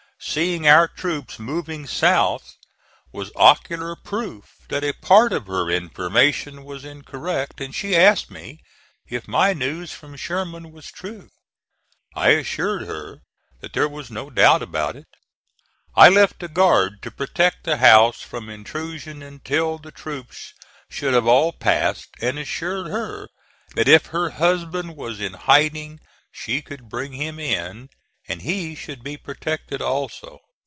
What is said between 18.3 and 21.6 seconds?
intrusion until the troops should have all